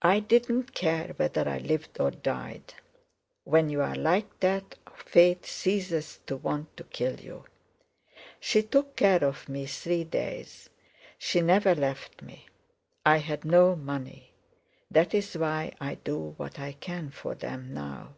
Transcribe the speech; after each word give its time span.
"I 0.00 0.20
didn't 0.20 0.76
care 0.76 1.12
whether 1.16 1.48
I 1.48 1.58
lived 1.58 1.98
or 2.00 2.12
died. 2.12 2.74
When 3.42 3.68
you're 3.68 3.96
like 3.96 4.38
that, 4.38 4.76
Fate 4.94 5.44
ceases 5.44 6.20
to 6.28 6.36
want 6.36 6.76
to 6.76 6.84
kill 6.84 7.18
you. 7.18 7.44
She 8.38 8.62
took 8.62 8.94
care 8.94 9.24
of 9.24 9.48
me 9.48 9.66
three 9.66 10.04
days—she 10.04 11.40
never 11.40 11.74
left 11.74 12.22
me. 12.22 12.46
I 13.04 13.16
had 13.16 13.44
no 13.44 13.74
money. 13.74 14.34
That's 14.88 15.34
why 15.34 15.74
I 15.80 15.96
do 15.96 16.34
what 16.36 16.60
I 16.60 16.74
can 16.74 17.10
for 17.10 17.34
them, 17.34 17.74
now." 17.74 18.14